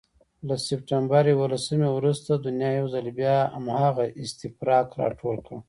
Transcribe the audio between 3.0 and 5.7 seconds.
بیا هماغه استفراق راټول کړ.